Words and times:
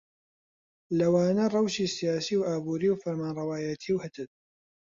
لەوانە 0.99 1.45
ڕەوشی 1.53 1.93
سیاسی 1.97 2.35
و 2.37 2.47
ئابووری 2.49 2.89
و 2.91 2.99
فەرمانڕەوایەتی 3.03 3.91
و 3.93 4.01
هتد 4.03 4.29